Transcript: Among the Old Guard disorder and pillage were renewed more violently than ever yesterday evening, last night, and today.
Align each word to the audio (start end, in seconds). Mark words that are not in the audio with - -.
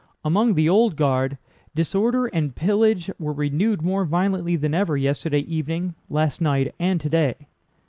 Among 0.25 0.55
the 0.55 0.67
Old 0.67 0.95
Guard 0.95 1.37
disorder 1.75 2.25
and 2.25 2.55
pillage 2.55 3.11
were 3.19 3.33
renewed 3.33 3.83
more 3.83 4.03
violently 4.03 4.55
than 4.55 4.73
ever 4.73 4.97
yesterday 4.97 5.41
evening, 5.41 5.93
last 6.09 6.41
night, 6.41 6.73
and 6.79 6.99
today. 6.99 7.47